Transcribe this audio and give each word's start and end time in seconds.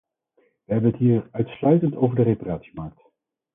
We 0.65 0.73
hebben 0.73 0.91
het 0.91 0.99
hier 0.99 1.27
uitsluitend 1.31 1.95
over 1.95 2.15
de 2.15 2.21
reparatiemarkt. 2.23 3.01